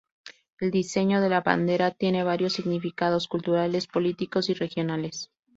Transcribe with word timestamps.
El 0.59 0.71
diseño 0.71 1.21
de 1.21 1.29
la 1.29 1.41
bandera 1.41 1.91
tiene 1.91 2.23
varios 2.23 2.53
significados, 2.53 3.27
culturales, 3.27 3.85
políticos 3.85 4.49
y 4.49 4.55
regionales. 4.55 5.29